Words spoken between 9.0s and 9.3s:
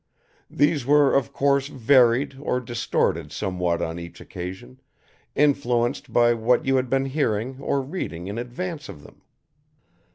them.